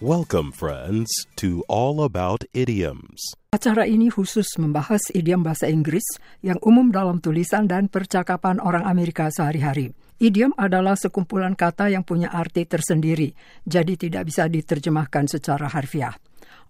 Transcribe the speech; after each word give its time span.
Welcome, 0.00 0.56
friends, 0.56 1.12
to 1.36 1.60
All 1.68 2.00
About 2.00 2.48
Idioms. 2.56 3.36
Acara 3.52 3.84
ini 3.84 4.08
khusus 4.08 4.48
membahas 4.56 5.12
idiom 5.12 5.44
bahasa 5.44 5.68
Inggris 5.68 6.16
yang 6.40 6.56
umum 6.64 6.88
dalam 6.88 7.20
tulisan 7.20 7.68
dan 7.68 7.92
percakapan 7.92 8.64
orang 8.64 8.88
Amerika 8.88 9.28
sehari-hari. 9.28 9.92
Idiom 10.16 10.56
adalah 10.56 10.96
sekumpulan 10.96 11.52
kata 11.52 11.92
yang 11.92 12.00
punya 12.00 12.32
arti 12.32 12.64
tersendiri, 12.64 13.36
jadi 13.68 13.92
tidak 14.00 14.32
bisa 14.32 14.48
diterjemahkan 14.48 15.28
secara 15.28 15.68
harfiah. 15.68 16.16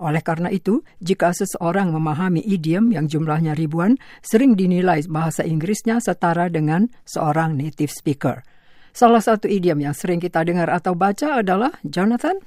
Oleh 0.02 0.26
karena 0.26 0.50
itu, 0.50 0.82
jika 0.98 1.30
seseorang 1.30 1.94
memahami 1.94 2.42
idiom 2.42 2.90
yang 2.90 3.06
jumlahnya 3.06 3.54
ribuan, 3.54 3.94
sering 4.26 4.58
dinilai 4.58 5.06
bahasa 5.06 5.46
Inggrisnya 5.46 6.02
setara 6.02 6.50
dengan 6.50 6.90
seorang 7.06 7.54
native 7.54 7.94
speaker. 7.94 8.42
Salah 8.90 9.22
satu 9.22 9.46
idiom 9.46 9.86
yang 9.86 9.94
sering 9.94 10.18
kita 10.18 10.42
dengar 10.42 10.66
atau 10.66 10.98
baca 10.98 11.38
adalah 11.38 11.78
Jonathan. 11.86 12.42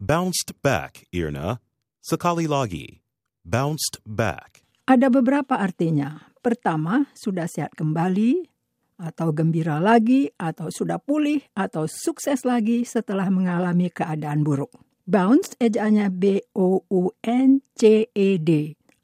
Bounced 0.00 0.56
back, 0.64 1.04
Irna. 1.12 1.60
Sekali 2.00 2.48
lagi. 2.48 3.04
Bounced 3.44 4.00
back. 4.08 4.64
Ada 4.88 5.12
beberapa 5.12 5.60
artinya. 5.60 6.24
Pertama, 6.40 7.04
sudah 7.12 7.44
sehat 7.44 7.76
kembali, 7.76 8.48
atau 8.96 9.28
gembira 9.28 9.76
lagi, 9.76 10.32
atau 10.40 10.72
sudah 10.72 10.96
pulih, 10.96 11.44
atau 11.52 11.84
sukses 11.84 12.48
lagi 12.48 12.88
setelah 12.88 13.28
mengalami 13.28 13.92
keadaan 13.92 14.40
buruk. 14.40 14.72
Bounce, 15.04 15.52
ejaannya 15.60 16.08
B-O-U-N-C-E-D, 16.16 17.20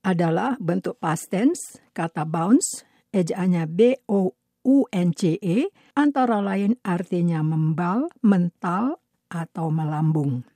adalah 0.00 0.56
bentuk 0.56 0.96
past 0.96 1.28
tense. 1.28 1.76
Kata 1.92 2.24
bounce, 2.24 2.88
ejaannya 3.12 3.68
B-O-U-N-C-E, 3.68 5.56
antara 5.92 6.40
lain 6.40 6.80
artinya 6.80 7.44
membal, 7.44 8.08
mental, 8.24 8.96
atau 9.28 9.68
melambung. 9.68 10.55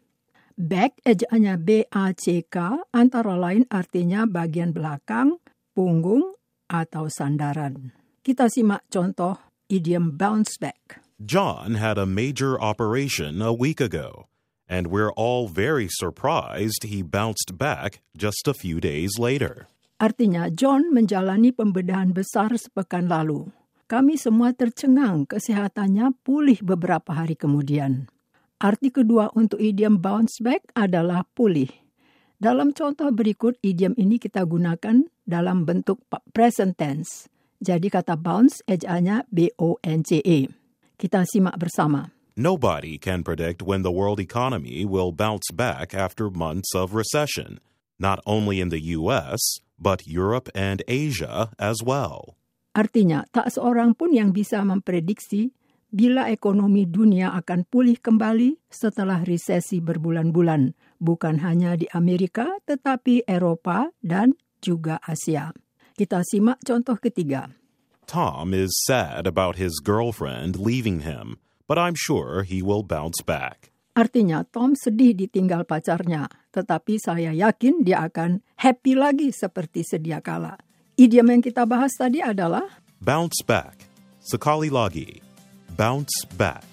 Back, 0.61 1.01
ejaannya 1.09 1.57
B-A-C-K, 1.57 2.57
antara 2.93 3.33
lain 3.33 3.65
artinya 3.73 4.29
bagian 4.29 4.77
belakang, 4.77 5.41
punggung, 5.73 6.37
atau 6.69 7.09
sandaran. 7.09 7.97
Kita 8.21 8.53
simak 8.53 8.85
contoh 8.93 9.41
idiom 9.73 10.21
bounce 10.21 10.61
back. 10.61 11.01
John 11.17 11.81
had 11.81 11.97
a 11.97 12.05
major 12.05 12.61
operation 12.61 13.41
a 13.41 13.57
week 13.57 13.81
ago, 13.81 14.29
and 14.69 14.93
we're 14.93 15.17
all 15.17 15.49
very 15.49 15.89
surprised 15.89 16.85
he 16.85 17.01
bounced 17.01 17.57
back 17.57 18.05
just 18.13 18.45
a 18.45 18.53
few 18.53 18.85
days 18.85 19.17
later. 19.17 19.65
Artinya 19.97 20.53
John 20.53 20.93
menjalani 20.93 21.57
pembedahan 21.57 22.13
besar 22.13 22.53
sepekan 22.61 23.09
lalu. 23.09 23.49
Kami 23.89 24.21
semua 24.21 24.53
tercengang 24.53 25.25
kesehatannya 25.25 26.21
pulih 26.21 26.61
beberapa 26.61 27.17
hari 27.17 27.33
kemudian. 27.33 28.13
Arti 28.61 28.93
kedua 28.93 29.33
untuk 29.33 29.57
idiom 29.57 30.05
bounce 30.05 30.37
back 30.45 30.69
adalah 30.77 31.25
pulih. 31.33 31.73
Dalam 32.37 32.77
contoh 32.77 33.09
berikut, 33.09 33.57
idiom 33.65 33.97
ini 33.97 34.21
kita 34.21 34.45
gunakan 34.45 35.09
dalam 35.25 35.65
bentuk 35.65 36.05
present 36.37 36.77
tense. 36.77 37.33
Jadi 37.57 37.89
kata 37.89 38.21
bounce, 38.21 38.61
ejaannya 38.69 39.25
B-O-N-C-E. 39.33 40.53
Kita 41.01 41.25
simak 41.25 41.57
bersama. 41.57 42.13
Nobody 42.37 43.01
can 43.01 43.25
predict 43.25 43.65
when 43.65 43.81
the 43.81 43.89
world 43.93 44.21
economy 44.21 44.85
will 44.85 45.09
bounce 45.09 45.49
back 45.49 45.97
after 45.97 46.29
months 46.29 46.77
of 46.77 46.93
recession, 46.93 47.65
not 47.97 48.21
only 48.29 48.61
in 48.61 48.69
the 48.69 48.93
US, 48.93 49.41
but 49.81 50.05
Europe 50.05 50.53
and 50.53 50.85
Asia 50.85 51.49
as 51.57 51.81
well. 51.81 52.37
Artinya, 52.77 53.25
tak 53.33 53.57
seorang 53.57 53.97
pun 53.97 54.13
yang 54.13 54.37
bisa 54.37 54.61
memprediksi 54.61 55.57
bila 55.91 56.31
ekonomi 56.31 56.87
dunia 56.87 57.35
akan 57.35 57.67
pulih 57.67 57.99
kembali 57.99 58.57
setelah 58.71 59.21
resesi 59.27 59.83
berbulan-bulan, 59.83 60.73
bukan 61.03 61.43
hanya 61.43 61.75
di 61.75 61.91
Amerika 61.91 62.47
tetapi 62.63 63.27
Eropa 63.27 63.91
dan 63.99 64.39
juga 64.63 65.03
Asia. 65.03 65.51
Kita 65.95 66.23
simak 66.23 66.63
contoh 66.63 66.97
ketiga. 66.97 67.51
Tom 68.07 68.51
is 68.51 68.71
sad 68.87 69.27
about 69.27 69.59
his 69.59 69.79
girlfriend 69.79 70.59
leaving 70.59 71.07
him, 71.07 71.39
but 71.71 71.79
I'm 71.79 71.95
sure 71.95 72.43
he 72.43 72.59
will 72.63 72.83
bounce 72.83 73.23
back. 73.23 73.71
Artinya 73.95 74.47
Tom 74.47 74.79
sedih 74.79 75.15
ditinggal 75.15 75.67
pacarnya, 75.67 76.31
tetapi 76.55 76.99
saya 77.03 77.35
yakin 77.35 77.83
dia 77.83 78.07
akan 78.07 78.43
happy 78.59 78.95
lagi 78.95 79.35
seperti 79.35 79.83
sedia 79.83 80.23
kala. 80.23 80.59
Idiom 80.95 81.39
yang 81.39 81.43
kita 81.43 81.67
bahas 81.67 81.95
tadi 81.99 82.23
adalah 82.23 82.67
Bounce 83.01 83.41
back. 83.47 83.81
Sekali 84.21 84.69
lagi. 84.69 85.30
Bounce 85.77 86.27
back. 86.39 86.71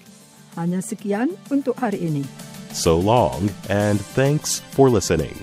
hanya 0.58 0.82
sekian 0.82 1.38
untuk 1.54 1.78
hari 1.78 2.02
ini. 2.02 2.26
So 2.74 2.98
long, 2.98 3.48
and 3.70 4.02
thanks 4.12 4.60
for 4.74 4.90
listening. 4.90 5.38